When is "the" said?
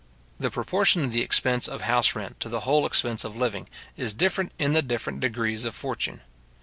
0.39-0.49, 1.13-1.21, 2.49-2.61, 4.73-4.81